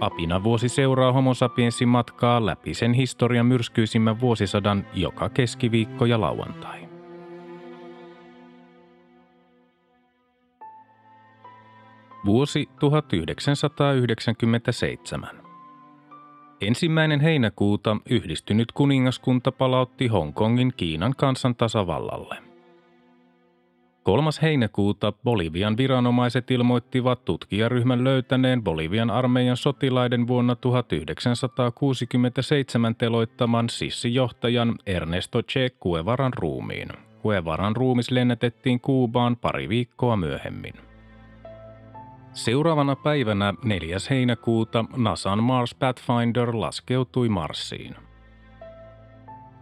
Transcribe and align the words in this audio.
Apina 0.00 0.42
vuosi 0.42 0.68
seuraa 0.68 1.12
homo 1.12 1.34
sapiensin 1.34 1.88
matkaa 1.88 2.46
läpi 2.46 2.74
sen 2.74 2.92
historian 2.92 3.46
myrskyisimmän 3.46 4.20
vuosisadan 4.20 4.86
joka 4.94 5.28
keskiviikko 5.28 6.06
ja 6.06 6.20
lauantai. 6.20 6.88
Vuosi 12.24 12.68
1997. 12.78 15.28
Ensimmäinen 16.60 17.20
heinäkuuta 17.20 17.96
yhdistynyt 18.10 18.72
kuningaskunta 18.72 19.52
palautti 19.52 20.06
Hongkongin 20.06 20.72
Kiinan 20.76 21.14
kansantasavallalle. 21.16 22.43
3. 24.04 24.30
heinäkuuta 24.42 25.12
Bolivian 25.12 25.76
viranomaiset 25.76 26.50
ilmoittivat 26.50 27.24
tutkijaryhmän 27.24 28.04
löytäneen 28.04 28.62
Bolivian 28.62 29.10
armeijan 29.10 29.56
sotilaiden 29.56 30.26
vuonna 30.26 30.56
1967 30.56 32.96
teloittaman 32.96 33.68
sissijohtajan 33.68 34.74
Ernesto 34.86 35.42
Che 35.42 35.70
Cuevaran 35.70 36.32
ruumiin. 36.32 36.88
Cuevaran 37.22 37.76
ruumis 37.76 38.10
lennätettiin 38.10 38.80
Kuubaan 38.80 39.36
pari 39.36 39.68
viikkoa 39.68 40.16
myöhemmin. 40.16 40.74
Seuraavana 42.32 42.96
päivänä 42.96 43.54
4. 43.64 43.96
heinäkuuta 44.10 44.84
NASAn 44.96 45.42
Mars 45.42 45.74
Pathfinder 45.74 46.56
laskeutui 46.56 47.28
Marsiin. 47.28 48.03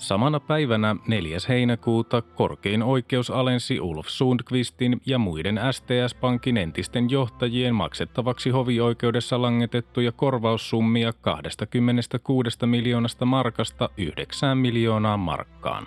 Samana 0.02 0.40
päivänä 0.40 0.96
4. 1.06 1.38
heinäkuuta 1.48 2.22
korkein 2.22 2.82
oikeus 2.82 3.30
alensi 3.30 3.80
Ulf 3.80 4.08
Sundqvistin 4.08 5.00
ja 5.06 5.18
muiden 5.18 5.60
STS-pankin 5.70 6.56
entisten 6.56 7.10
johtajien 7.10 7.74
maksettavaksi 7.74 8.50
hovioikeudessa 8.50 9.42
langetettuja 9.42 10.12
korvaussummia 10.12 11.12
26 11.12 12.66
miljoonasta 12.66 13.24
markasta 13.24 13.90
9 13.96 14.58
miljoonaa 14.58 15.16
markkaan. 15.16 15.86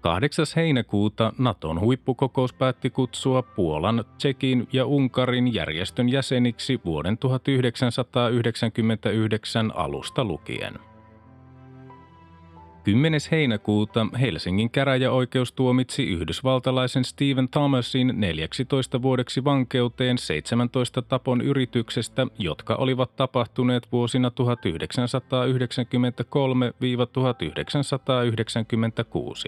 8. 0.00 0.46
heinäkuuta 0.56 1.32
Naton 1.38 1.80
huippukokous 1.80 2.52
päätti 2.52 2.90
kutsua 2.90 3.42
Puolan, 3.42 4.04
Tsekin 4.18 4.68
ja 4.72 4.86
Unkarin 4.86 5.54
järjestön 5.54 6.08
jäseniksi 6.08 6.80
vuoden 6.84 7.18
1999 7.18 9.72
alusta 9.76 10.24
lukien. 10.24 10.74
10. 12.86 13.20
heinäkuuta 13.30 14.06
Helsingin 14.20 14.70
käräjäoikeus 14.70 15.52
tuomitsi 15.52 16.04
yhdysvaltalaisen 16.04 17.04
Steven 17.04 17.48
Thomasin 17.48 18.12
14 18.16 19.02
vuodeksi 19.02 19.44
vankeuteen 19.44 20.18
17 20.18 21.02
tapon 21.02 21.40
yrityksestä, 21.40 22.26
jotka 22.38 22.74
olivat 22.74 23.16
tapahtuneet 23.16 23.88
vuosina 23.92 24.30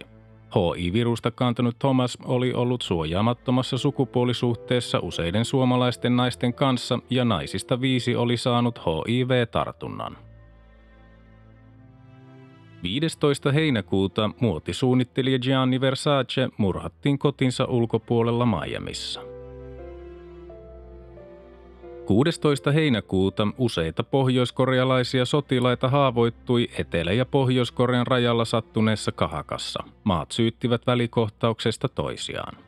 1993-1996. 0.03 0.07
HI-virusta 0.55 1.31
kantanut 1.31 1.79
Thomas 1.79 2.19
oli 2.25 2.53
ollut 2.53 2.83
suojaamattomassa 2.83 3.79
sukupuolisuhteessa 3.79 4.99
useiden 4.99 5.45
suomalaisten 5.45 6.17
naisten 6.17 6.55
kanssa 6.55 6.99
ja 7.11 7.25
naisista 7.25 7.81
viisi 7.81 8.17
oli 8.17 8.37
saanut 8.37 8.79
HIV-tartunnan. 8.79 10.28
15. 12.83 13.53
heinäkuuta 13.53 14.31
muotisuunnittelija 14.41 15.39
Gianni 15.39 15.81
Versace 15.81 16.49
murhattiin 16.57 17.19
kotinsa 17.19 17.65
ulkopuolella 17.65 18.47
Miamiissa. 18.47 19.21
16. 22.07 22.73
heinäkuuta 22.73 23.49
useita 23.59 24.05
pohjoiskorealaisia 24.05 25.25
sotilaita 25.25 25.89
haavoittui 25.89 26.69
Etelä- 26.79 27.13
ja 27.13 27.27
Pohjois-Korean 27.27 28.07
rajalla 28.07 28.45
sattuneessa 28.45 29.13
kahakassa. 29.13 29.85
Maat 30.05 30.33
syyttivät 30.33 30.87
välikohtauksesta 30.87 31.89
toisiaan. 31.89 32.68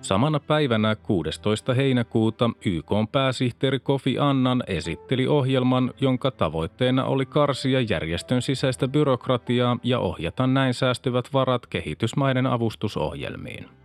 Samana 0.00 0.40
päivänä 0.40 0.96
16. 0.96 1.74
heinäkuuta 1.74 2.50
YK 2.64 2.90
pääsihteeri 3.12 3.78
Kofi 3.78 4.18
Annan 4.18 4.62
esitteli 4.66 5.26
ohjelman, 5.26 5.94
jonka 6.00 6.30
tavoitteena 6.30 7.04
oli 7.04 7.26
karsia 7.26 7.80
järjestön 7.80 8.42
sisäistä 8.42 8.88
byrokratiaa 8.88 9.76
ja 9.82 9.98
ohjata 9.98 10.46
näin 10.46 10.74
säästyvät 10.74 11.32
varat 11.32 11.66
kehitysmaiden 11.66 12.46
avustusohjelmiin. 12.46 13.77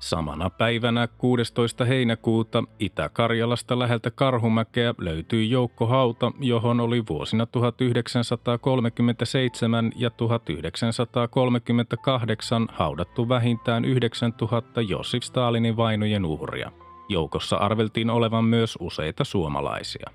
Samana 0.00 0.50
päivänä 0.50 1.08
16. 1.18 1.84
heinäkuuta 1.84 2.64
Itä-Karjalasta 2.78 3.78
läheltä 3.78 4.10
Karhumäkeä 4.10 4.94
löytyi 4.98 5.50
joukkohauta, 5.50 6.32
johon 6.40 6.80
oli 6.80 7.02
vuosina 7.08 7.46
1937 7.46 9.92
ja 9.96 10.10
1938 10.10 12.68
haudattu 12.72 13.28
vähintään 13.28 13.84
9000 13.84 14.80
Josif 14.80 15.22
Stalinin 15.22 15.76
vainojen 15.76 16.24
uhria. 16.24 16.72
Joukossa 17.08 17.56
arveltiin 17.56 18.10
olevan 18.10 18.44
myös 18.44 18.78
useita 18.80 19.24
suomalaisia. 19.24 20.10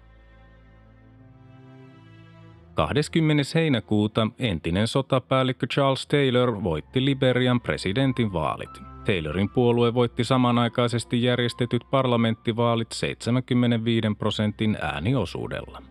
20. 2.74 3.44
heinäkuuta 3.56 4.28
entinen 4.40 4.88
sotapäällikkö 4.88 5.68
Charles 5.68 6.08
Taylor 6.08 6.64
voitti 6.64 7.06
Liberian 7.06 7.62
presidentin 7.62 8.34
vaalit. 8.34 8.95
Taylorin 9.06 9.50
puolue 9.50 9.94
voitti 9.94 10.24
samanaikaisesti 10.24 11.24
järjestetyt 11.24 11.82
parlamenttivaalit 11.92 12.92
75 12.92 14.08
prosentin 14.18 14.78
ääniosuudella. 14.82 15.82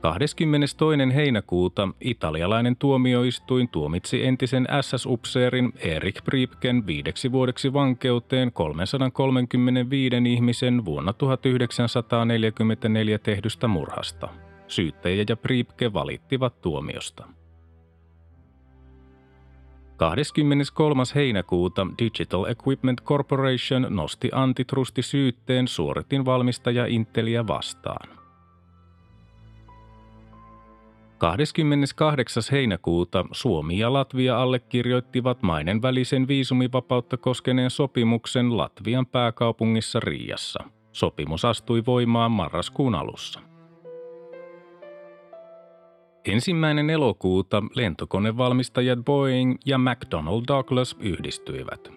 22. 0.00 0.76
heinäkuuta 1.14 1.88
italialainen 2.00 2.76
tuomioistuin 2.76 3.68
tuomitsi 3.68 4.26
entisen 4.26 4.68
SS-upseerin 4.80 5.72
Erik 5.78 6.24
Priipken 6.24 6.86
viideksi 6.86 7.32
vuodeksi 7.32 7.72
vankeuteen 7.72 8.52
335 8.52 10.16
ihmisen 10.32 10.84
vuonna 10.84 11.12
1944 11.12 13.18
tehdystä 13.18 13.68
murhasta. 13.68 14.28
Syyttäjä 14.68 15.24
ja 15.28 15.36
Priipke 15.36 15.92
valittivat 15.92 16.60
tuomiosta. 16.60 17.35
23. 19.96 21.02
heinäkuuta 21.14 21.86
Digital 21.98 22.44
Equipment 22.44 23.00
Corporation 23.02 23.86
nosti 23.90 24.30
antitrustisyytteen 24.32 25.68
suoritin 25.68 26.24
valmistaja 26.24 26.86
Intelia 26.86 27.46
vastaan. 27.46 28.16
28. 31.18 32.42
heinäkuuta 32.52 33.24
Suomi 33.32 33.78
ja 33.78 33.92
Latvia 33.92 34.42
allekirjoittivat 34.42 35.42
maiden 35.42 35.82
välisen 35.82 36.28
viisumivapautta 36.28 37.16
koskeneen 37.16 37.70
sopimuksen 37.70 38.56
Latvian 38.56 39.06
pääkaupungissa 39.06 40.00
Riassa. 40.00 40.64
Sopimus 40.92 41.44
astui 41.44 41.82
voimaan 41.86 42.30
marraskuun 42.30 42.94
alussa. 42.94 43.40
Ensimmäinen 46.26 46.90
elokuuta 46.90 47.62
lentokonevalmistajat 47.74 48.98
Boeing 49.04 49.54
ja 49.66 49.78
McDonnell 49.78 50.42
Douglas 50.48 50.96
yhdistyivät. 51.00 51.92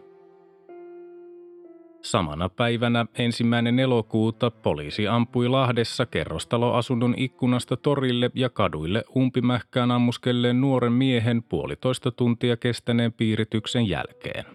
Samana 2.02 2.50
päivänä 2.50 3.06
ensimmäinen 3.18 3.80
elokuuta 3.80 4.52
poliisi 4.52 5.08
ampui 5.08 5.48
Lahdessa 5.48 6.06
kerrostaloasunnon 6.06 7.14
ikkunasta 7.18 7.78
torille 7.78 8.32
ja 8.36 8.50
kaduille 8.50 9.04
umpimähkään 9.16 9.92
ammuskelleen 9.92 10.62
nuoren 10.62 10.94
miehen 10.94 11.44
puolitoista 11.44 12.12
tuntia 12.12 12.58
kestäneen 12.58 13.14
piirityksen 13.14 13.90
jälkeen. 13.90 14.46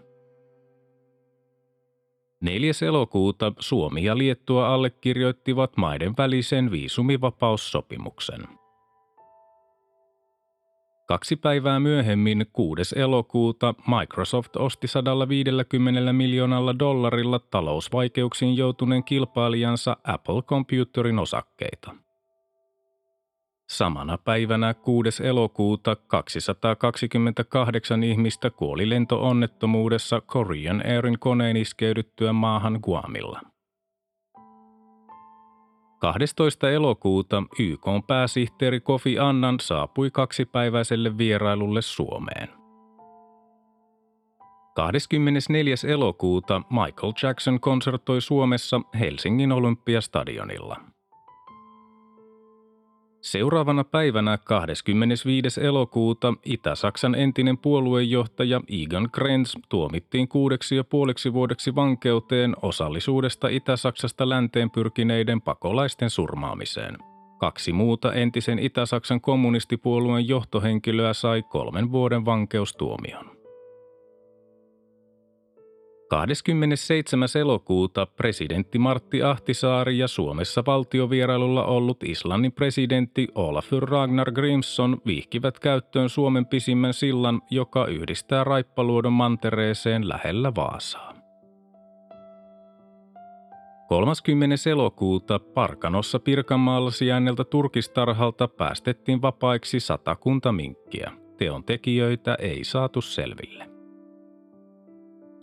4. 2.40 2.72
elokuuta 2.86 3.52
Suomi 3.58 4.04
ja 4.04 4.18
Liettua 4.18 4.74
allekirjoittivat 4.74 5.76
maiden 5.76 6.14
välisen 6.18 6.70
viisumivapaussopimuksen– 6.70 8.40
Kaksi 11.06 11.36
päivää 11.36 11.80
myöhemmin, 11.80 12.46
6. 12.52 12.98
elokuuta, 12.98 13.74
Microsoft 13.98 14.56
osti 14.56 14.86
150 14.86 16.12
miljoonalla 16.12 16.78
dollarilla 16.78 17.38
talousvaikeuksiin 17.38 18.56
joutuneen 18.56 19.04
kilpailijansa 19.04 19.96
Apple 20.04 20.42
Computerin 20.42 21.18
osakkeita. 21.18 21.94
Samana 23.68 24.18
päivänä 24.18 24.74
6. 24.74 25.26
elokuuta 25.26 25.96
228 25.96 28.02
ihmistä 28.02 28.50
kuoli 28.50 28.90
lentoonnettomuudessa 28.90 30.20
Korean 30.20 30.82
Airin 30.86 31.18
koneen 31.18 31.56
iskeydyttyä 31.56 32.32
maahan 32.32 32.78
Guamilla. 32.82 33.53
12. 36.04 36.70
elokuuta 36.70 37.42
YK 37.58 37.86
pääsihteeri 38.06 38.80
Kofi 38.80 39.18
Annan 39.18 39.60
saapui 39.60 40.10
kaksipäiväiselle 40.10 41.18
vierailulle 41.18 41.82
Suomeen. 41.82 42.48
24. 44.74 45.74
elokuuta 45.88 46.62
Michael 46.70 47.12
Jackson 47.22 47.60
konsertoi 47.60 48.20
Suomessa 48.20 48.80
Helsingin 49.00 49.52
Olympiastadionilla. 49.52 50.93
Seuraavana 53.24 53.84
päivänä 53.84 54.38
25. 54.38 55.60
elokuuta 55.64 56.34
Itä-Saksan 56.44 57.14
entinen 57.14 57.58
puoluejohtaja 57.58 58.60
Egon 58.68 59.10
Krenz 59.10 59.54
tuomittiin 59.68 60.28
kuudeksi 60.28 60.76
ja 60.76 60.84
puoleksi 60.84 61.32
vuodeksi 61.32 61.74
vankeuteen 61.74 62.56
osallisuudesta 62.62 63.48
Itä-Saksasta 63.48 64.28
länteen 64.28 64.70
pyrkineiden 64.70 65.40
pakolaisten 65.40 66.10
surmaamiseen. 66.10 66.98
Kaksi 67.38 67.72
muuta 67.72 68.12
entisen 68.12 68.58
Itä-Saksan 68.58 69.20
kommunistipuolueen 69.20 70.28
johtohenkilöä 70.28 71.12
sai 71.12 71.42
kolmen 71.42 71.92
vuoden 71.92 72.24
vankeustuomion. 72.24 73.33
27. 76.14 77.28
elokuuta 77.40 78.06
presidentti 78.06 78.78
Martti 78.78 79.22
Ahtisaari 79.22 79.98
ja 79.98 80.08
Suomessa 80.08 80.62
valtiovierailulla 80.66 81.64
ollut 81.64 82.02
Islannin 82.02 82.52
presidentti 82.52 83.28
Olafur 83.34 83.88
Ragnar 83.88 84.32
Grimson 84.32 85.00
vihkivät 85.06 85.58
käyttöön 85.58 86.08
Suomen 86.08 86.46
pisimmän 86.46 86.94
sillan, 86.94 87.42
joka 87.50 87.86
yhdistää 87.86 88.44
Raippaluodon 88.44 89.12
mantereeseen 89.12 90.08
lähellä 90.08 90.52
Vaasaa. 90.56 91.14
30. 93.88 94.70
elokuuta 94.70 95.38
Parkanossa 95.38 96.18
Pirkanmaalla 96.18 96.90
sijainnelta 96.90 97.44
turkistarhalta 97.44 98.48
päästettiin 98.48 99.22
vapaiksi 99.22 99.80
satakunta 99.80 100.52
minkkiä. 100.52 101.12
Teon 101.38 101.64
tekijöitä 101.64 102.36
ei 102.38 102.64
saatu 102.64 103.00
selville. 103.00 103.73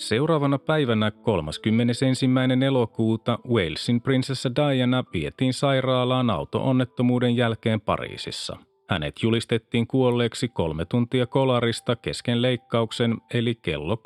Seuraavana 0.01 0.59
päivänä 0.59 1.12
31. 1.12 2.25
elokuuta 2.68 3.39
Walesin 3.50 4.01
prinsessa 4.01 4.56
Diana 4.56 5.03
vietiin 5.13 5.53
sairaalaan 5.53 6.30
auto-onnettomuuden 6.30 7.36
jälkeen 7.36 7.81
Pariisissa. 7.81 8.57
Hänet 8.89 9.13
julistettiin 9.24 9.88
kuolleeksi 9.88 10.48
kolme 10.48 10.86
tuntia 10.86 11.27
kolarista 11.27 11.95
kesken 11.95 12.42
leikkauksen 12.42 13.18
eli 13.33 13.56
kello 13.56 13.95
3.57 13.95 14.01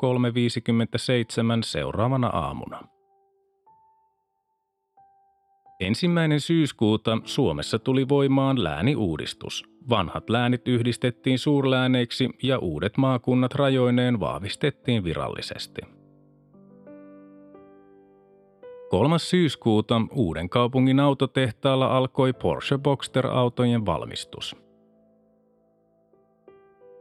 seuraavana 1.64 2.28
aamuna. 2.28 2.95
Ensimmäinen 5.80 6.40
syyskuuta 6.40 7.18
Suomessa 7.24 7.78
tuli 7.78 8.08
voimaan 8.08 8.64
lääniuudistus. 8.64 9.64
Vanhat 9.88 10.30
läänit 10.30 10.68
yhdistettiin 10.68 11.38
suurlääneiksi 11.38 12.30
ja 12.42 12.58
uudet 12.58 12.96
maakunnat 12.96 13.54
rajoineen 13.54 14.20
vahvistettiin 14.20 15.04
virallisesti. 15.04 15.82
3. 18.90 19.18
syyskuuta 19.18 20.02
uuden 20.12 20.48
kaupungin 20.48 21.00
autotehtaalla 21.00 21.96
alkoi 21.96 22.32
Porsche 22.32 22.78
Boxster-autojen 22.78 23.86
valmistus. 23.86 24.56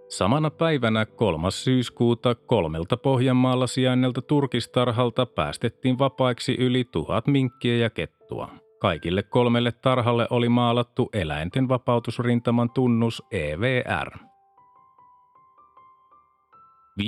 Samana 0.10 0.50
päivänä 0.50 1.06
3. 1.06 1.51
syyskuuta 1.51 2.36
kolmelta 2.36 2.98
Pohjanmaalla 2.98 3.68
sijainnelta 3.68 4.21
turkistarhalta 4.21 5.25
päästettiin 5.25 6.00
vapaiksi 6.00 6.56
yli 6.60 6.83
tuhat 6.83 7.28
minkkiä 7.28 7.75
ja 7.75 7.89
kettua. 7.89 8.64
Kaikille 8.85 9.23
kolmelle 9.23 9.71
tarhalle 9.71 10.27
oli 10.29 10.49
maalattu 10.49 11.09
eläinten 11.13 11.69
vapautusrintaman 11.69 12.69
tunnus 12.69 13.23
EVR. 13.31 14.17
5-7. 17.01 17.03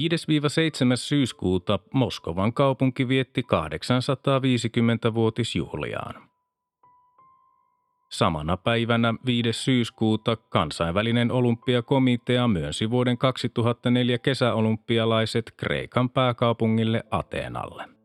syyskuuta 0.95 1.79
Moskovan 1.93 2.53
kaupunki 2.53 3.07
vietti 3.07 3.41
850-vuotisjuhliaan. 3.41 6.29
Samana 8.11 8.57
päivänä 8.57 9.13
5. 9.25 9.53
syyskuuta 9.53 10.35
kansainvälinen 10.35 11.31
olympiakomitea 11.31 12.47
myönsi 12.47 12.89
vuoden 12.89 13.17
2004 13.17 14.17
kesäolympialaiset 14.17 15.53
Kreikan 15.57 16.09
pääkaupungille 16.09 17.03
Ateenalle. 17.11 17.96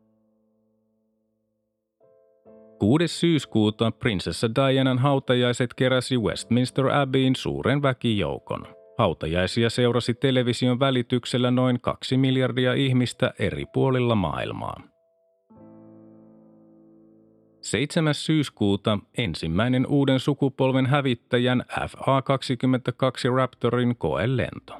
6. 2.83 3.07
syyskuuta 3.07 3.91
prinsessa 3.91 4.49
Dianan 4.55 4.99
hautajaiset 4.99 5.73
keräsi 5.73 6.17
Westminster 6.17 6.87
Abbeyin 6.87 7.35
suuren 7.35 7.81
väkijoukon. 7.81 8.67
Hautajaisia 8.97 9.69
seurasi 9.69 10.13
television 10.13 10.79
välityksellä 10.79 11.51
noin 11.51 11.81
kaksi 11.81 12.17
miljardia 12.17 12.73
ihmistä 12.73 13.33
eri 13.39 13.65
puolilla 13.73 14.15
maailmaa. 14.15 14.81
7. 17.61 18.13
syyskuuta 18.13 18.99
ensimmäinen 19.17 19.87
uuden 19.87 20.19
sukupolven 20.19 20.85
hävittäjän 20.85 21.63
FA-22 21.69 23.35
Raptorin 23.35 23.95
koelento. 23.97 24.73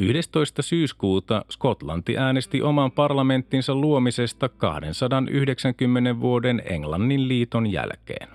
11. 0.00 0.62
syyskuuta 0.62 1.44
Skotlanti 1.50 2.18
äänesti 2.18 2.62
oman 2.62 2.92
parlamenttinsa 2.92 3.74
luomisesta 3.74 4.48
290 4.48 6.20
vuoden 6.20 6.62
Englannin 6.64 7.28
liiton 7.28 7.72
jälkeen. 7.72 8.28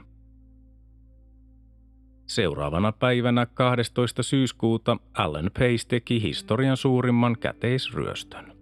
Seuraavana 2.26 2.92
päivänä 2.92 3.46
12. 3.46 4.24
syyskuuta 4.24 4.98
Alan 5.14 5.52
Pace 5.54 5.88
teki 5.88 6.22
historian 6.22 6.78
suurimman 6.78 7.38
käteisryöstön. 7.40 8.54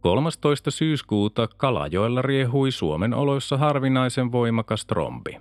13. 0.00 0.70
syyskuuta 0.70 1.48
Kalajoella 1.56 2.22
riehui 2.22 2.70
Suomen 2.70 3.14
oloissa 3.14 3.56
harvinaisen 3.56 4.32
voimakas 4.32 4.86
trombi. 4.86 5.36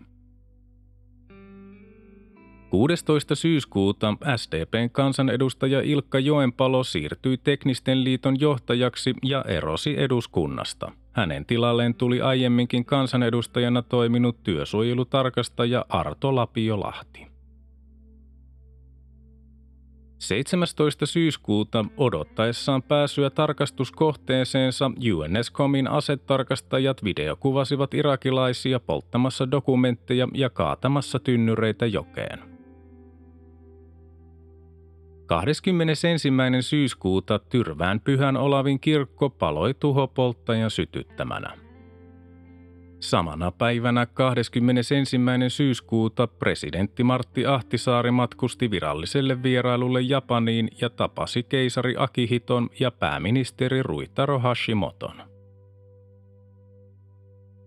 16. 2.75 3.35
syyskuuta 3.35 4.13
SDPn 4.35 4.89
kansanedustaja 4.91 5.81
Ilkka 5.81 6.19
Joenpalo 6.19 6.83
siirtyi 6.83 7.37
Teknisten 7.37 8.03
liiton 8.03 8.39
johtajaksi 8.39 9.13
ja 9.23 9.45
erosi 9.47 9.95
eduskunnasta. 9.97 10.91
Hänen 11.11 11.45
tilalleen 11.45 11.95
tuli 11.95 12.21
aiemminkin 12.21 12.85
kansanedustajana 12.85 13.81
toiminut 13.81 14.43
työsuojelutarkastaja 14.43 15.85
Arto 15.89 16.35
Lapiolahti. 16.35 17.27
17. 20.17 21.05
syyskuuta 21.05 21.85
odottaessaan 21.97 22.83
pääsyä 22.83 23.29
tarkastuskohteeseensa 23.29 24.91
UNSCOMin 25.13 25.87
asetarkastajat 25.87 27.03
videokuvasivat 27.03 27.93
irakilaisia 27.93 28.79
polttamassa 28.79 29.51
dokumentteja 29.51 30.27
ja 30.33 30.49
kaatamassa 30.49 31.19
tynnyreitä 31.19 31.85
jokeen. 31.85 32.54
21. 35.25 36.07
syyskuuta 36.61 37.39
Tyrvään 37.39 37.99
pyhän 37.99 38.37
Olavin 38.37 38.79
kirkko 38.79 39.29
paloi 39.29 39.73
tuhopolttajan 39.73 40.71
sytyttämänä. 40.71 41.57
Samana 42.99 43.51
päivänä 43.51 44.05
21. 44.05 45.17
syyskuuta 45.47 46.27
presidentti 46.27 47.03
Martti 47.03 47.45
Ahtisaari 47.45 48.11
matkusti 48.11 48.71
viralliselle 48.71 49.43
vierailulle 49.43 50.01
Japaniin 50.01 50.69
ja 50.81 50.89
tapasi 50.89 51.43
keisari 51.43 51.95
Akihiton 51.97 52.69
ja 52.79 52.91
pääministeri 52.91 53.83
Ruitaro 53.83 54.39
Hashimoton. 54.39 55.34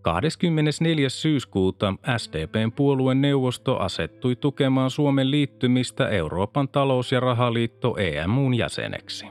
24. 0.02 1.08
syyskuuta 1.08 1.94
SDPn 2.16 2.72
puolueen 2.72 3.20
neuvosto 3.20 3.78
asettui 3.78 4.36
tukemaan 4.36 4.90
Suomen 4.90 5.30
liittymistä 5.30 6.08
Euroopan 6.08 6.68
talous- 6.68 7.12
ja 7.12 7.20
rahaliitto 7.20 7.96
EMUn 7.96 8.54
jäseneksi. 8.54 9.26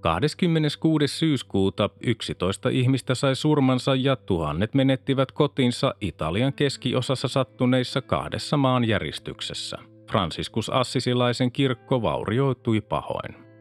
26. 0.00 1.08
syyskuuta 1.08 1.90
11 2.00 2.68
ihmistä 2.68 3.14
sai 3.14 3.36
surmansa 3.36 3.94
ja 3.94 4.16
tuhannet 4.16 4.74
menettivät 4.74 5.32
kotinsa 5.32 5.94
Italian 6.00 6.52
keskiosassa 6.52 7.28
sattuneissa 7.28 8.02
kahdessa 8.02 8.56
maanjäristyksessä. 8.56 9.78
Franciscus 10.10 10.70
Assisilaisen 10.70 11.52
kirkko 11.52 12.02
vaurioitui 12.02 12.80
pahoin. 12.80 13.51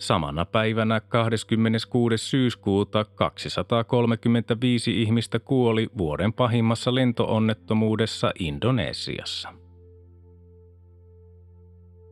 Samana 0.00 0.44
päivänä 0.44 1.00
26. 1.00 2.18
syyskuuta 2.18 3.04
235 3.04 5.02
ihmistä 5.02 5.38
kuoli 5.38 5.88
vuoden 5.98 6.32
pahimmassa 6.32 6.94
lentoonnettomuudessa 6.94 8.32
Indonesiassa. 8.38 9.48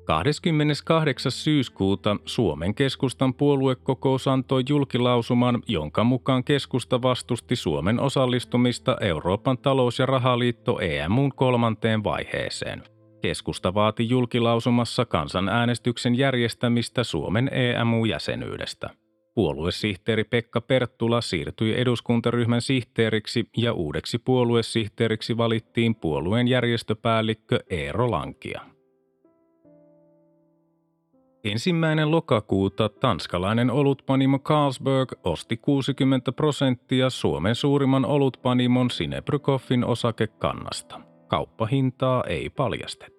28. 0.04 1.32
syyskuuta 1.32 2.16
Suomen 2.24 2.74
keskustan 2.74 3.34
puoluekokous 3.34 4.28
antoi 4.28 4.62
julkilausuman, 4.68 5.62
jonka 5.66 6.04
mukaan 6.04 6.44
keskusta 6.44 7.02
vastusti 7.02 7.56
Suomen 7.56 8.00
osallistumista 8.00 8.96
Euroopan 9.00 9.58
talous- 9.58 9.98
ja 9.98 10.06
rahaliitto 10.06 10.78
EMUn 10.80 11.32
kolmanteen 11.34 12.04
vaiheeseen. 12.04 12.97
Keskusta 13.20 13.74
vaati 13.74 14.08
julkilausumassa 14.08 15.04
kansanäänestyksen 15.04 16.18
järjestämistä 16.18 17.04
Suomen 17.04 17.50
EMU-jäsenyydestä. 17.52 18.90
Puoluesihteeri 19.34 20.24
Pekka 20.24 20.60
Perttula 20.60 21.20
siirtyi 21.20 21.80
eduskuntaryhmän 21.80 22.60
sihteeriksi 22.60 23.44
ja 23.56 23.72
uudeksi 23.72 24.18
puoluesihteeriksi 24.18 25.36
valittiin 25.36 25.94
puolueen 25.94 26.48
järjestöpäällikkö 26.48 27.60
Eero 27.70 28.10
Lankia. 28.10 28.60
Ensimmäinen 31.44 32.10
lokakuuta 32.10 32.88
tanskalainen 32.88 33.70
olutpanimo 33.70 34.38
Carlsberg 34.38 35.12
osti 35.24 35.56
60 35.56 36.32
prosenttia 36.32 37.10
Suomen 37.10 37.54
suurimman 37.54 38.04
olutpanimon 38.04 38.90
Sinebrykoffin 38.90 39.84
osakekannasta. 39.84 41.07
Kauppahintaa 41.28 42.24
ei 42.24 42.50
paljastettu. 42.50 43.18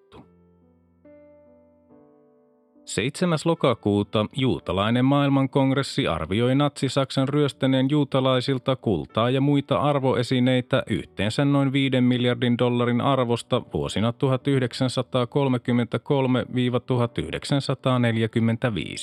7. 2.84 3.38
lokakuuta 3.44 4.26
juutalainen 4.36 5.04
maailmankongressi 5.04 6.06
arvioi 6.08 6.54
natsi-Saksan 6.54 7.28
ryöstäneen 7.28 7.90
juutalaisilta 7.90 8.76
kultaa 8.76 9.30
ja 9.30 9.40
muita 9.40 9.78
arvoesineitä 9.78 10.82
yhteensä 10.90 11.44
noin 11.44 11.72
5 11.72 12.00
miljardin 12.00 12.58
dollarin 12.58 13.00
arvosta 13.00 13.62
vuosina 13.74 14.10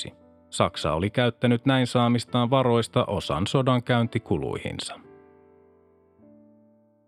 1933-1945. 0.09 0.13
Saksa 0.49 0.93
oli 0.93 1.09
käyttänyt 1.09 1.65
näin 1.65 1.87
saamistaan 1.87 2.49
varoista 2.49 3.05
osan 3.05 3.47
sodan 3.47 3.83
käyntikuluihinsa. 3.83 5.06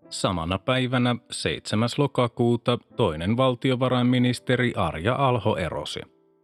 Samana 0.09 0.59
päivänä 0.59 1.15
7. 1.31 1.89
lokakuuta 1.97 2.77
toinen 2.95 3.37
valtiovarainministeri 3.37 4.73
Arja 4.75 5.15
Alho 5.15 5.57
erosi. 5.57 5.99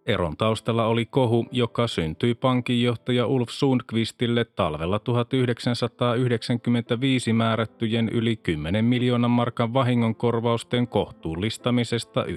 Eron 0.06 0.38
taustalla 0.38 0.86
oli 0.86 1.06
kohu, 1.06 1.46
joka 1.52 1.88
syntyi 1.88 2.36
pankinjohtaja 2.36 3.28
Ulf 3.28 3.50
Sundqvistille 3.50 4.46
talvella 4.46 5.00
1995 5.00 7.34
määrättyjen 7.34 8.10
yli 8.10 8.36
10 8.36 8.86
miljoonan 8.86 9.32
markan 9.32 9.74
vahingonkorvausten 9.74 10.88
kohtuullistamisesta 10.88 12.24
1,2 12.24 12.30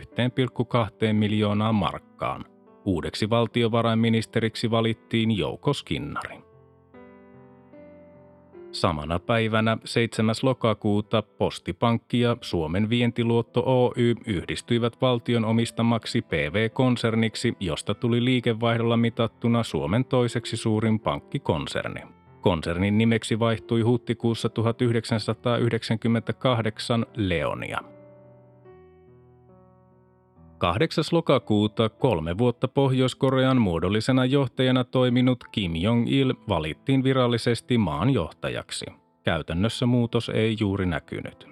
miljoonaa 1.12 1.72
markkaan. 1.72 2.44
Uudeksi 2.84 3.30
valtiovarainministeriksi 3.30 4.70
valittiin 4.70 5.38
Jouko 5.38 5.72
Skinnari. 5.72 6.47
Samana 8.80 9.18
päivänä 9.18 9.78
7. 9.84 10.34
lokakuuta 10.42 11.22
Postipankki 11.22 12.20
ja 12.20 12.36
Suomen 12.40 12.90
vientiluotto 12.90 13.62
Oy 13.66 14.14
yhdistyivät 14.26 15.00
valtion 15.00 15.44
omistamaksi 15.44 16.22
PV-konserniksi, 16.22 17.56
josta 17.60 17.94
tuli 17.94 18.24
liikevaihdolla 18.24 18.96
mitattuna 18.96 19.62
Suomen 19.62 20.04
toiseksi 20.04 20.56
suurin 20.56 21.00
pankkikonserni. 21.00 22.00
Konsernin 22.40 22.98
nimeksi 22.98 23.38
vaihtui 23.38 23.82
huhtikuussa 23.82 24.48
1998 24.48 27.06
Leonia. 27.16 27.97
8. 30.58 31.04
lokakuuta 31.12 31.88
kolme 31.88 32.38
vuotta 32.38 32.68
Pohjois-Korean 32.68 33.60
muodollisena 33.60 34.24
johtajana 34.24 34.84
toiminut 34.84 35.44
Kim 35.52 35.76
Jong-il 35.76 36.34
valittiin 36.48 37.04
virallisesti 37.04 37.78
maan 37.78 38.10
johtajaksi. 38.10 38.86
Käytännössä 39.22 39.86
muutos 39.86 40.28
ei 40.28 40.56
juuri 40.60 40.86
näkynyt. 40.86 41.48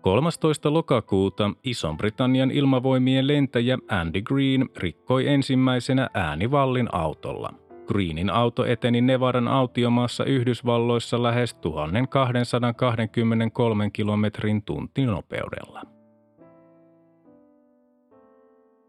13. 0.00 0.72
lokakuuta 0.72 1.50
Ison-Britannian 1.64 2.50
ilmavoimien 2.50 3.26
lentäjä 3.26 3.78
Andy 3.88 4.22
Green 4.22 4.68
rikkoi 4.76 5.28
ensimmäisenä 5.28 6.10
äänivallin 6.14 6.88
autolla. 6.92 7.54
Greenin 7.86 8.30
auto 8.30 8.64
eteni 8.64 9.00
Nevadan 9.00 9.48
autiomaassa 9.48 10.24
Yhdysvalloissa 10.24 11.22
lähes 11.22 11.54
1223 11.54 13.90
kilometrin 13.90 14.62
tuntinopeudella. 14.62 15.95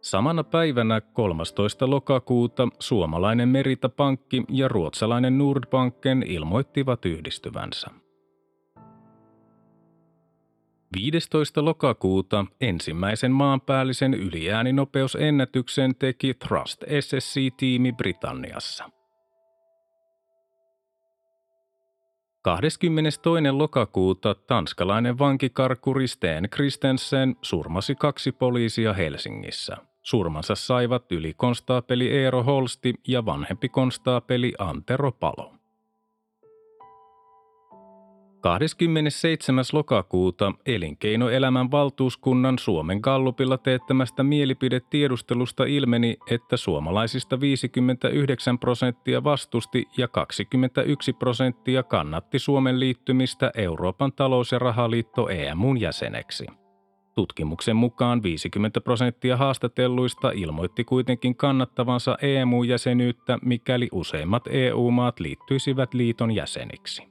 Samana 0.07 0.43
päivänä 0.43 1.01
13. 1.01 1.89
lokakuuta 1.89 2.67
suomalainen 2.79 3.49
Merita 3.49 3.89
Pankki 3.89 4.43
ja 4.49 4.67
ruotsalainen 4.67 5.37
Nordbanken 5.37 6.23
ilmoittivat 6.27 7.05
yhdistyvänsä. 7.05 7.87
15. 10.95 11.65
lokakuuta 11.65 12.45
ensimmäisen 12.61 13.31
maanpäällisen 13.31 14.13
yliääninopeusenätyksen 14.13 15.95
teki 15.95 16.33
Trust 16.33 16.83
SSC-tiimi 16.99 17.91
Britanniassa. 17.93 18.89
22. 22.41 23.51
lokakuuta 23.51 24.35
tanskalainen 24.35 25.19
vankikarkuri 25.19 26.07
Sten 26.07 26.49
Kristensen 26.49 27.35
surmasi 27.41 27.95
kaksi 27.95 28.31
poliisia 28.31 28.93
Helsingissä. 28.93 29.77
Surmansa 30.07 30.55
saivat 30.55 31.11
ylikonstaapeli 31.11 32.09
Eero 32.09 32.43
Holsti 32.43 32.93
ja 33.07 33.25
vanhempi 33.25 33.69
konstaapeli 33.69 34.53
Antero 34.59 35.11
Palo. 35.11 35.53
27. 38.41 39.65
lokakuuta 39.73 40.53
Elinkeinoelämän 40.65 41.71
valtuuskunnan 41.71 42.59
Suomen 42.59 42.99
Gallupilla 43.01 43.57
teettämästä 43.57 44.23
mielipidetiedustelusta 44.23 45.65
ilmeni, 45.65 46.17
että 46.31 46.57
suomalaisista 46.57 47.39
59 47.39 48.59
prosenttia 48.59 49.23
vastusti 49.23 49.85
ja 49.97 50.07
21 50.07 51.13
prosenttia 51.13 51.83
kannatti 51.83 52.39
Suomen 52.39 52.79
liittymistä 52.79 53.51
Euroopan 53.55 54.13
talous- 54.13 54.51
ja 54.51 54.59
rahaliitto 54.59 55.29
EMUn 55.29 55.81
jäseneksi. 55.81 56.45
Tutkimuksen 57.17 57.75
mukaan 57.75 58.23
50 58.23 58.81
prosenttia 58.81 59.37
haastatelluista 59.37 60.31
ilmoitti 60.31 60.83
kuitenkin 60.83 61.35
kannattavansa 61.35 62.17
EMU-jäsenyyttä, 62.21 63.37
mikäli 63.41 63.89
useimmat 63.91 64.43
EU-maat 64.49 65.19
liittyisivät 65.19 65.93
liiton 65.93 66.31
jäseniksi. 66.31 67.03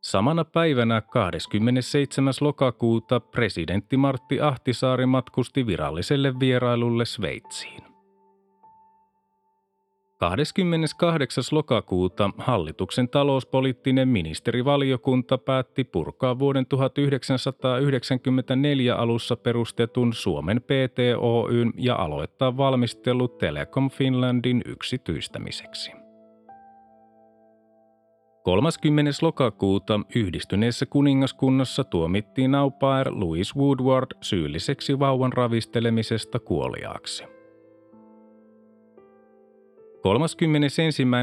Samana 0.00 0.44
päivänä 0.44 1.00
27. 1.00 2.34
lokakuuta 2.40 3.20
presidentti 3.20 3.96
Martti 3.96 4.40
Ahtisaari 4.40 5.06
matkusti 5.06 5.66
viralliselle 5.66 6.40
vierailulle 6.40 7.04
Sveitsiin. 7.04 7.91
28. 10.22 11.44
lokakuuta 11.52 12.30
hallituksen 12.38 13.08
talouspoliittinen 13.08 14.08
ministerivaliokunta 14.08 15.38
päätti 15.38 15.84
purkaa 15.84 16.38
vuoden 16.38 16.66
1994 16.66 18.96
alussa 18.96 19.36
perustetun 19.36 20.12
Suomen 20.12 20.62
PTOYn 20.62 21.72
ja 21.76 21.96
aloittaa 21.96 22.56
valmistelu 22.56 23.28
Telecom 23.28 23.90
Finlandin 23.90 24.62
yksityistämiseksi. 24.66 25.92
30. 28.42 29.10
lokakuuta 29.22 30.00
yhdistyneessä 30.14 30.86
kuningaskunnassa 30.86 31.84
tuomittiin 31.84 32.54
au 32.54 32.70
pair 32.70 33.08
Louis 33.10 33.56
Woodward 33.56 34.10
syylliseksi 34.20 34.98
vauvan 34.98 35.32
ravistelemisesta 35.32 36.38
kuoliaaksi. 36.38 37.41
31. 40.02 40.82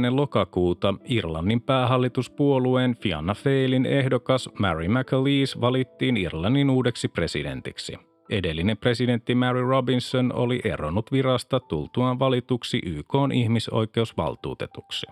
lokakuuta 0.10 0.94
Irlannin 1.06 1.62
päähallituspuolueen 1.62 2.96
Fianna 2.96 3.34
Failin 3.34 3.86
ehdokas 3.86 4.50
Mary 4.60 4.88
McAleese 4.88 5.62
valittiin 5.62 6.18
Irlannin 6.18 6.70
uudeksi 6.70 7.08
presidentiksi. 7.08 7.98
Edellinen 8.30 8.78
presidentti 8.78 9.36
Mary 9.36 9.62
Robinson 9.62 10.34
oli 10.34 10.62
eronnut 10.64 11.12
virasta 11.12 11.60
tultuaan 11.60 12.20
valituksi 12.20 12.82
YK 12.86 13.14
ihmisoikeusvaltuutetuksi. 13.34 15.08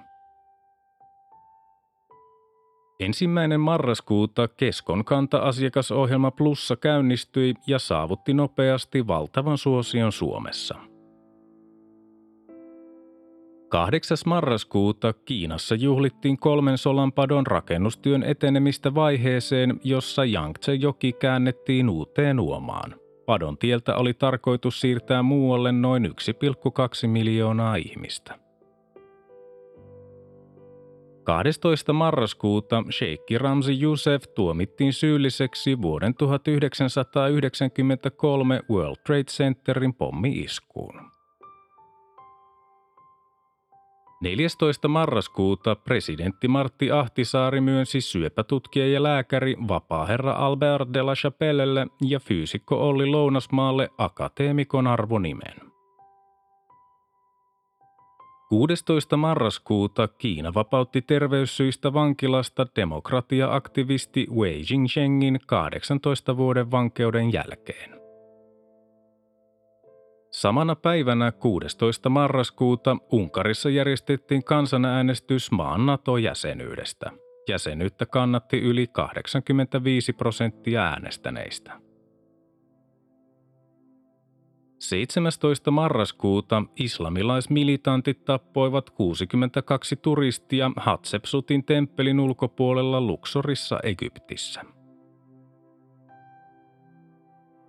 Ensimmäinen 3.00 3.60
marraskuuta 3.60 4.48
Keskon 4.48 5.06
kanta-asiakasohjelma 5.06 6.32
Plussa 6.32 6.76
käynnistyi 6.76 7.54
ja 7.68 7.80
saavutti 7.80 8.34
nopeasti 8.34 9.08
valtavan 9.08 9.58
suosion 9.58 10.12
Suomessa. 10.12 10.87
8. 13.70 14.18
marraskuuta 14.26 15.14
Kiinassa 15.14 15.76
juhlittiin 15.76 16.38
kolmen 16.38 16.78
solanpadon 16.78 17.48
rakennustyön 17.48 18.24
etenemistä 18.24 18.96
vaiheeseen, 18.96 19.80
jossa 19.84 20.24
Yangtze-joki 20.24 21.14
käännettiin 21.14 21.90
uuteen 21.90 22.40
uomaan. 22.40 22.96
Padon 23.26 23.58
tieltä 23.58 23.96
oli 23.96 24.14
tarkoitus 24.14 24.82
siirtää 24.82 25.24
muualle 25.24 25.72
noin 25.72 26.06
1,2 26.06 26.12
miljoonaa 27.08 27.76
ihmistä. 27.76 28.40
12. 31.24 31.94
marraskuuta 31.94 32.84
Sheikki 32.92 33.38
Ramzi 33.38 33.82
Youssef 33.82 34.24
tuomittiin 34.36 34.94
syylliseksi 34.94 35.82
vuoden 35.82 36.16
1993 36.16 38.62
World 38.70 38.98
Trade 39.06 39.24
Centerin 39.24 39.94
pommi-iskuun. 39.94 41.17
14. 44.22 44.88
marraskuuta 44.88 45.76
presidentti 45.76 46.48
Martti 46.48 46.92
Ahtisaari 46.92 47.62
myönsi 47.62 48.02
syöpätutkija 48.02 48.88
ja 48.88 49.04
lääkäri 49.04 49.56
vapaaherra 49.68 50.32
Albert 50.32 50.90
de 50.94 51.02
la 51.02 51.16
Chapellelle 51.16 51.88
ja 52.02 52.20
fyysikko 52.20 52.88
Olli 52.88 53.06
Lounasmaalle 53.06 53.90
akateemikon 53.98 54.88
arvonimen. 54.88 55.54
16. 58.50 59.18
marraskuuta 59.18 60.08
Kiina 60.08 60.54
vapautti 60.54 61.02
terveyssyistä 61.02 61.94
vankilasta 61.94 62.68
demokratia-aktivisti 62.76 64.28
Wei 64.36 64.64
Jingshengin 64.72 65.40
18 65.46 66.38
vuoden 66.38 66.72
vankeuden 66.72 67.34
jälkeen. 67.34 68.07
Samana 70.38 70.76
päivänä 70.76 71.32
16. 71.32 72.10
marraskuuta 72.10 72.98
Unkarissa 73.12 73.70
järjestettiin 73.70 74.44
kansanäänestys 74.44 75.52
maan 75.52 75.86
NATO-jäsenyydestä. 75.86 77.12
Jäsenyyttä 77.50 78.06
kannatti 78.06 78.58
yli 78.58 78.88
85 78.88 80.14
prosenttia 80.14 80.84
äänestäneistä. 80.84 81.82
17. 84.80 85.72
marraskuuta 85.72 86.64
islamilaismilitantit 86.76 88.26
tappoivat 88.26 88.90
62 88.90 89.96
turistia 89.96 90.72
Hatsepsutin 90.76 91.64
temppelin 91.64 92.20
ulkopuolella 92.20 93.02
Luxorissa 93.02 93.80
Egyptissä. 93.84 94.77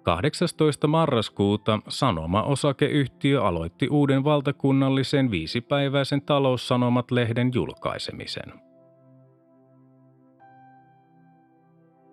18. 0.09 0.87
marraskuuta 0.87 1.79
Sanoma-osakeyhtiö 1.89 3.43
aloitti 3.43 3.89
uuden 3.89 4.25
valtakunnallisen 4.25 5.31
viisipäiväisen 5.31 6.23
taloussanomat-lehden 6.23 7.51
julkaisemisen– 7.55 8.53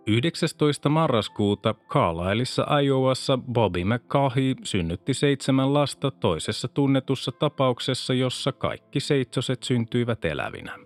19. 0.08 0.90
marraskuuta 0.90 1.74
Carlisleissa 1.74 2.80
Iowassa 2.80 3.38
Bobby 3.38 3.84
McCarthy 3.84 4.56
synnytti 4.64 5.14
seitsemän 5.14 5.74
lasta 5.74 6.12
toisessa 6.12 6.68
tunnetussa 6.68 7.32
tapauksessa, 7.32 8.14
jossa 8.14 8.52
kaikki 8.52 9.00
seitsoset 9.00 9.64
syntyivät 9.64 10.25
elävinä. 10.25 10.78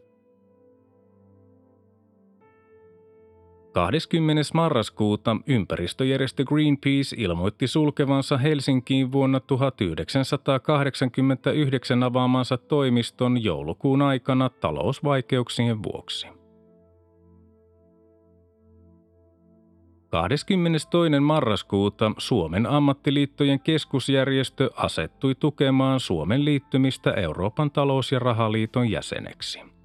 20. 3.80 4.44
marraskuuta 4.54 5.38
ympäristöjärjestö 5.48 6.44
Greenpeace 6.44 7.16
ilmoitti 7.18 7.68
sulkevansa 7.68 8.38
Helsinkiin 8.38 9.12
vuonna 9.12 9.40
1989 9.40 12.04
avaamansa 12.04 12.58
toimiston 12.58 13.44
joulukuun 13.44 14.02
aikana 14.02 14.50
talousvaikeuksien 14.50 15.84
vuoksi. 15.84 16.28
22. 20.10 21.20
marraskuuta 21.20 22.12
Suomen 22.18 22.66
ammattiliittojen 22.66 23.60
keskusjärjestö 23.60 24.70
asettui 24.76 25.36
tukemaan 25.36 26.00
Suomen 26.00 26.46
liittymistä 26.46 27.12
Euroopan 27.12 27.72
talous- 27.72 28.12
ja 28.12 28.20
rahaliiton 28.20 28.92
jäseneksi. 28.92 29.79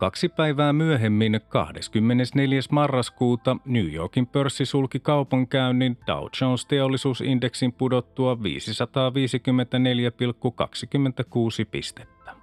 Kaksi 0.00 0.28
päivää 0.28 0.72
myöhemmin, 0.72 1.40
24. 1.48 2.60
marraskuuta, 2.70 3.56
New 3.64 3.92
Yorkin 3.92 4.26
pörssi 4.26 4.66
sulki 4.66 5.00
kaupankäynnin 5.00 5.98
Dow 6.06 6.26
Jones 6.40 6.66
teollisuusindeksin 6.66 7.72
pudottua 7.72 8.34
554,26 8.34 8.40
pistettä. 11.70 12.36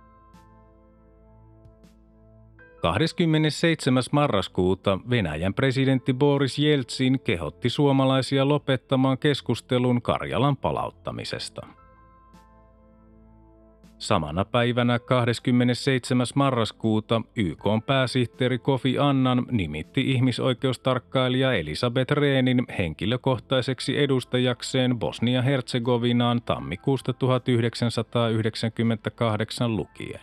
27. 2.81 4.03
marraskuuta 4.11 4.99
Venäjän 5.09 5.53
presidentti 5.53 6.13
Boris 6.13 6.59
Jeltsin 6.59 7.19
kehotti 7.19 7.69
suomalaisia 7.69 8.47
lopettamaan 8.47 9.17
keskustelun 9.17 10.01
Karjalan 10.01 10.57
palauttamisesta. 10.57 11.67
Samana 13.99 14.45
päivänä 14.45 14.99
27. 14.99 16.27
marraskuuta 16.35 17.21
YK 17.35 17.63
pääsihteeri 17.85 18.59
Kofi 18.59 18.99
Annan 18.99 19.45
nimitti 19.51 20.11
ihmisoikeustarkkailija 20.11 21.53
Elisabeth 21.53 22.11
Rehnin 22.11 22.65
henkilökohtaiseksi 22.77 23.99
edustajakseen 23.99 24.99
Bosnia-Herzegovinaan 24.99 26.41
tammikuusta 26.41 27.13
1998 27.13 29.75
lukien. 29.75 30.21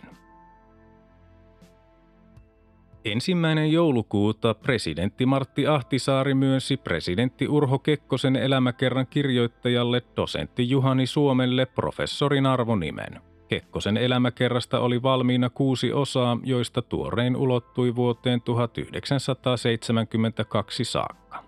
Ensimmäinen 3.05 3.71
joulukuuta 3.71 4.53
presidentti 4.53 5.25
Martti 5.25 5.67
Ahtisaari 5.67 6.33
myönsi 6.33 6.77
presidentti 6.77 7.47
Urho 7.47 7.79
Kekkosen 7.79 8.35
elämäkerran 8.35 9.07
kirjoittajalle 9.07 10.01
dosentti 10.15 10.69
Juhani 10.69 11.05
Suomelle 11.05 11.65
professorin 11.65 12.45
arvonimen. 12.45 13.34
Kekkosen 13.47 13.97
elämäkerrasta 13.97 14.79
oli 14.79 15.03
valmiina 15.03 15.49
kuusi 15.49 15.93
osaa, 15.93 16.37
joista 16.43 16.81
tuorein 16.81 17.35
ulottui 17.35 17.95
vuoteen 17.95 18.41
1972 18.41 20.85
saakka. 20.85 21.45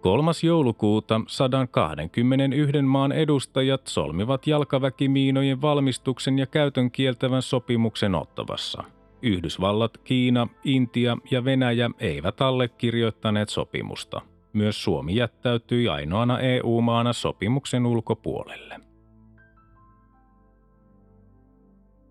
3. 0.00 0.32
joulukuuta 0.42 1.20
121 1.26 2.82
maan 2.82 3.12
edustajat 3.12 3.86
solmivat 3.86 4.46
jalkaväkimiinojen 4.46 5.62
valmistuksen 5.62 6.38
ja 6.38 6.46
käytön 6.46 6.90
kieltävän 6.90 7.42
sopimuksen 7.42 8.14
Ottavassa. 8.14 8.84
Yhdysvallat, 9.22 9.98
Kiina, 10.04 10.48
Intia 10.64 11.16
ja 11.30 11.44
Venäjä 11.44 11.90
eivät 11.98 12.40
allekirjoittaneet 12.40 13.48
sopimusta. 13.48 14.20
Myös 14.56 14.84
Suomi 14.84 15.16
jättäytyi 15.16 15.88
ainoana 15.88 16.40
EU-maana 16.40 17.12
sopimuksen 17.12 17.86
ulkopuolelle. 17.86 18.80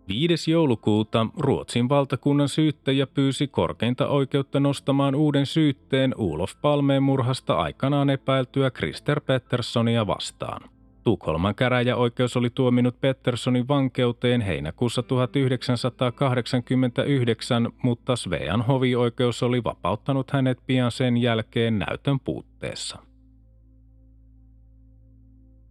5. 0.08 0.51
joulukuuta 0.51 1.27
Ruotsin 1.38 1.89
valtakunnan 1.89 2.49
syyttäjä 2.49 3.08
pyysi 3.08 3.47
korkeinta 3.47 4.08
oikeutta 4.08 4.60
nostamaan 4.60 5.15
uuden 5.15 5.45
syytteen 5.45 6.13
Ulof 6.17 6.51
Palmeen 6.62 7.03
murhasta 7.03 7.53
aikanaan 7.53 8.10
epäiltyä 8.10 8.71
Krister 8.71 9.21
Petterssonia 9.21 10.08
vastaan. 10.08 10.69
Tukholman 11.06 11.56
käräjäoikeus 11.56 12.38
oli 12.38 12.50
tuominut 12.50 13.02
Petterssonin 13.02 13.68
vankeuteen 13.68 14.41
heinäkuussa 14.41 15.04
1989, 15.04 17.70
mutta 17.84 18.15
Svean 18.15 18.62
hovioikeus 18.62 19.44
oli 19.44 19.63
vapauttanut 19.63 20.32
hänet 20.32 20.58
pian 20.68 20.91
sen 20.91 21.18
jälkeen 21.18 21.80
näytön 21.80 22.20
puutteessa. 22.20 23.00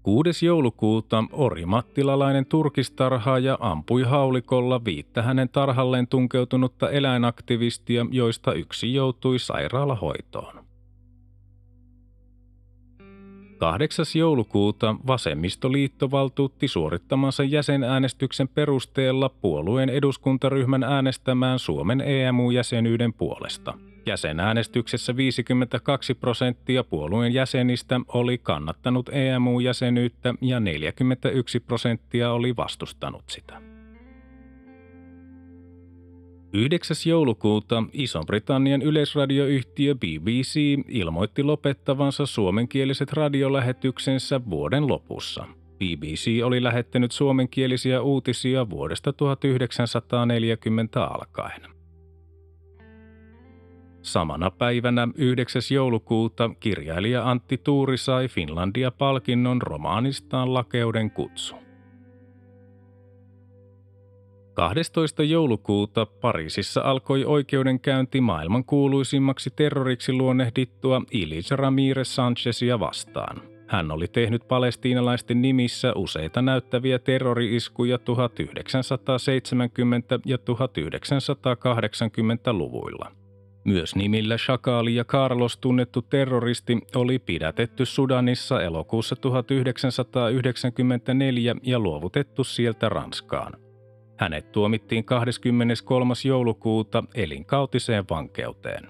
6. 0.02 0.46
joulukuuta 0.46 1.24
orimattilalainen 1.32 2.46
turkistarhaaja 2.46 3.58
ampui 3.60 4.02
haulikolla 4.02 4.84
viittä 4.84 5.22
hänen 5.22 5.48
tarhalleen 5.48 6.06
tunkeutunutta 6.06 6.90
eläinaktivistia, 6.90 8.06
joista 8.10 8.52
yksi 8.52 8.94
joutui 8.94 9.38
sairaalahoitoon. 9.38 10.63
8. 13.64 14.06
joulukuuta 14.14 14.96
Vasemmistoliitto 15.06 16.10
valtuutti 16.10 16.68
suorittamansa 16.68 17.44
jäsenäänestyksen 17.44 18.48
perusteella 18.48 19.28
puolueen 19.28 19.88
eduskuntaryhmän 19.88 20.82
äänestämään 20.82 21.58
Suomen 21.58 22.00
EMU-jäsenyyden 22.00 23.12
puolesta– 23.12 23.74
Jäsenäänestyksessä 24.06 25.16
52 25.16 26.14
prosenttia 26.14 26.84
puolueen 26.84 27.34
jäsenistä 27.34 28.00
oli 28.08 28.38
kannattanut 28.38 29.10
EMU-jäsenyyttä 29.12 30.34
ja 30.40 30.60
41 30.60 31.60
prosenttia 31.60 32.32
oli 32.32 32.56
vastustanut 32.56 33.24
sitä. 33.26 33.73
9. 36.54 36.96
joulukuuta 37.06 37.82
Iso-Britannian 37.92 38.82
yleisradioyhtiö 38.82 39.94
BBC 39.94 40.60
ilmoitti 40.88 41.42
lopettavansa 41.42 42.26
suomenkieliset 42.26 43.12
radiolähetyksensä 43.12 44.40
vuoden 44.50 44.88
lopussa. 44.88 45.46
BBC 45.78 46.44
oli 46.44 46.62
lähettänyt 46.62 47.12
suomenkielisiä 47.12 48.02
uutisia 48.02 48.70
vuodesta 48.70 49.12
1940 49.12 51.04
alkaen. 51.04 51.62
Samana 54.02 54.50
päivänä 54.50 55.08
9. 55.14 55.62
joulukuuta 55.70 56.50
kirjailija 56.60 57.30
Antti 57.30 57.58
Tuuri 57.58 57.96
sai 57.96 58.28
Finlandia-palkinnon 58.28 59.62
romaanistaan 59.62 60.54
Lakeuden 60.54 61.10
kutsu. 61.10 61.63
12. 64.54 65.22
joulukuuta 65.22 66.06
Pariisissa 66.06 66.80
alkoi 66.80 67.24
oikeudenkäynti 67.24 68.20
maailman 68.20 68.64
kuuluisimmaksi 68.64 69.50
terroriksi 69.56 70.12
luonnehdittua 70.12 71.02
Ilis 71.10 71.50
Ramirez 71.50 72.08
Sanchezia 72.08 72.80
vastaan. 72.80 73.42
Hän 73.66 73.90
oli 73.90 74.08
tehnyt 74.08 74.48
palestiinalaisten 74.48 75.42
nimissä 75.42 75.92
useita 75.94 76.42
näyttäviä 76.42 76.98
terrori-iskuja 76.98 77.96
1970- 77.96 78.00
ja 80.26 80.36
1980-luvuilla. 80.36 83.12
Myös 83.64 83.96
nimillä 83.96 84.38
Shakali 84.38 84.94
ja 84.94 85.04
Carlos 85.04 85.56
tunnettu 85.56 86.02
terroristi 86.02 86.78
oli 86.94 87.18
pidätetty 87.18 87.86
Sudanissa 87.86 88.62
elokuussa 88.62 89.16
1994 89.16 91.56
ja 91.62 91.78
luovutettu 91.78 92.44
sieltä 92.44 92.88
Ranskaan. 92.88 93.63
Hänet 94.16 94.52
tuomittiin 94.52 95.04
23. 95.04 96.14
joulukuuta 96.24 97.04
elinkautiseen 97.14 98.04
vankeuteen. 98.10 98.88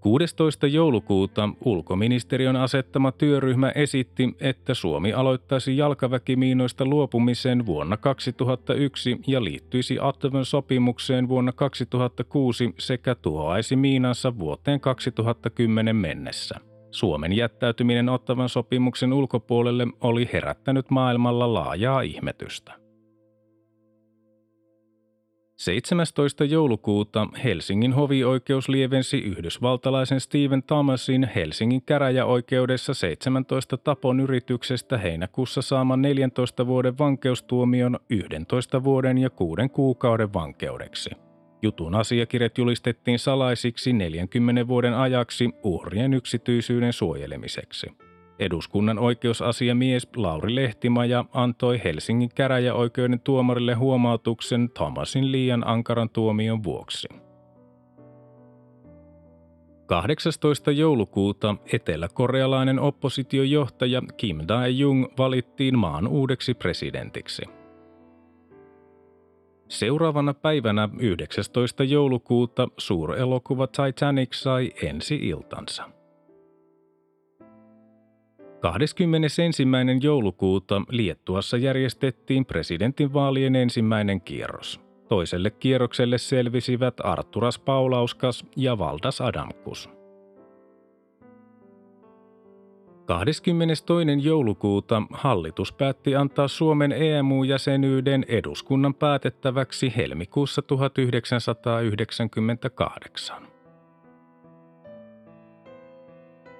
16. 0.00 0.66
joulukuuta 0.66 1.48
ulkoministeriön 1.64 2.56
asettama 2.56 3.12
työryhmä 3.12 3.70
esitti, 3.70 4.36
että 4.40 4.74
Suomi 4.74 5.12
aloittaisi 5.12 5.76
jalkaväkimiinoista 5.76 6.84
luopumisen 6.84 7.66
vuonna 7.66 7.96
2001 7.96 9.20
ja 9.26 9.44
liittyisi 9.44 9.98
Attevan 10.00 10.44
sopimukseen 10.44 11.28
vuonna 11.28 11.52
2006 11.52 12.74
sekä 12.78 13.14
tuhoaisi 13.14 13.76
miinansa 13.76 14.38
vuoteen 14.38 14.80
2010 14.80 15.96
mennessä. 15.96 16.75
Suomen 16.90 17.32
jättäytyminen 17.32 18.08
ottavan 18.08 18.48
sopimuksen 18.48 19.12
ulkopuolelle 19.12 19.86
oli 20.00 20.28
herättänyt 20.32 20.90
maailmalla 20.90 21.54
laajaa 21.54 22.00
ihmetystä. 22.00 22.86
17. 25.56 26.44
joulukuuta 26.44 27.28
Helsingin 27.44 27.92
hovioikeus 27.92 28.68
lievensi 28.68 29.18
yhdysvaltalaisen 29.18 30.20
Steven 30.20 30.62
Thomasin 30.62 31.30
Helsingin 31.34 31.82
käräjäoikeudessa 31.82 32.94
17 32.94 33.76
tapon 33.76 34.20
yrityksestä 34.20 34.98
heinäkuussa 34.98 35.62
saaman 35.62 36.02
14 36.02 36.66
vuoden 36.66 36.98
vankeustuomion 36.98 37.98
11 38.10 38.84
vuoden 38.84 39.18
ja 39.18 39.30
6 39.30 39.68
kuukauden 39.72 40.32
vankeudeksi. 40.32 41.10
Jutun 41.62 41.94
asiakirjat 41.94 42.58
julistettiin 42.58 43.18
salaisiksi 43.18 43.92
40 43.92 44.68
vuoden 44.68 44.94
ajaksi 44.94 45.50
uhrien 45.62 46.14
yksityisyyden 46.14 46.92
suojelemiseksi. 46.92 47.86
Eduskunnan 48.38 48.98
oikeusasiamies 48.98 50.08
Lauri 50.16 50.54
Lehtimaja 50.54 51.24
antoi 51.32 51.80
Helsingin 51.84 52.30
käräjäoikeuden 52.34 53.20
tuomarille 53.20 53.74
huomautuksen 53.74 54.70
Thomasin 54.70 55.32
liian 55.32 55.66
ankaran 55.66 56.10
tuomion 56.10 56.64
vuoksi. 56.64 57.08
18. 59.86 60.72
joulukuuta 60.72 61.56
eteläkorealainen 61.72 62.80
oppositiojohtaja 62.80 64.02
Kim 64.16 64.38
Dae-jung 64.38 65.06
valittiin 65.18 65.78
maan 65.78 66.08
uudeksi 66.08 66.54
presidentiksi. 66.54 67.42
Seuraavana 69.68 70.34
päivänä 70.34 70.88
19. 70.98 71.84
joulukuuta 71.84 72.68
suurelokuva 72.78 73.66
Titanic 73.66 74.32
sai 74.32 74.72
ensi-iltansa. 74.82 75.90
21. 78.60 79.42
joulukuuta 80.00 80.82
Liettuassa 80.90 81.56
järjestettiin 81.56 82.46
presidentinvaalien 82.46 83.56
ensimmäinen 83.56 84.20
kierros. 84.20 84.80
Toiselle 85.08 85.50
kierrokselle 85.50 86.18
selvisivät 86.18 86.94
Arturas 87.04 87.58
Paulauskas 87.58 88.44
ja 88.56 88.78
Valdas 88.78 89.20
Adamkus. 89.20 89.95
22. 93.06 93.84
joulukuuta 94.22 95.02
hallitus 95.10 95.72
päätti 95.72 96.16
antaa 96.16 96.48
Suomen 96.48 96.92
EMU-jäsenyyden 96.92 98.24
eduskunnan 98.28 98.94
päätettäväksi 98.94 99.92
helmikuussa 99.96 100.62
1998. 100.62 103.42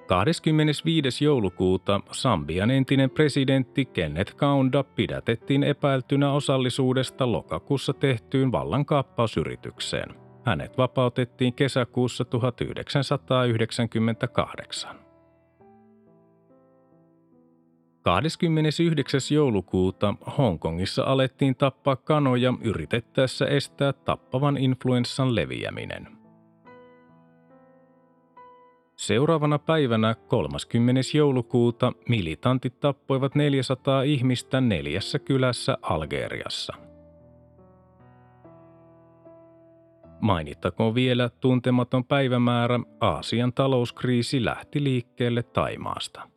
25. 0.07 1.25
joulukuuta 1.25 2.01
Sambian 2.11 2.71
entinen 2.71 3.09
presidentti 3.09 3.85
Kenneth 3.85 4.35
Kaunda 4.35 4.83
pidätettiin 4.83 5.63
epäiltynä 5.63 6.31
osallisuudesta 6.31 7.31
lokakuussa 7.31 7.93
tehtyyn 7.93 8.51
vallankaappausyritykseen. 8.51 10.15
Hänet 10.45 10.77
vapautettiin 10.77 11.53
kesäkuussa 11.53 12.25
1998. 12.25 15.06
29. 18.07 19.21
joulukuuta 19.31 20.13
Hongkongissa 20.37 21.03
alettiin 21.03 21.55
tappaa 21.55 21.95
kanoja 21.95 22.53
yritettäessä 22.61 23.45
estää 23.45 23.93
tappavan 23.93 24.57
influenssan 24.57 25.35
leviäminen. 25.35 26.07
Seuraavana 28.95 29.59
päivänä 29.59 30.15
30. 30.15 31.01
joulukuuta 31.13 31.93
militantit 32.09 32.79
tappoivat 32.79 33.35
400 33.35 34.01
ihmistä 34.01 34.61
neljässä 34.61 35.19
kylässä 35.19 35.77
Algeriassa. 35.81 36.73
Mainittakoon 40.21 40.95
vielä 40.95 41.29
tuntematon 41.29 42.05
päivämäärä 42.05 42.79
Aasian 42.99 43.53
talouskriisi 43.53 44.45
lähti 44.45 44.83
liikkeelle 44.83 45.43
Taimaasta. 45.43 46.36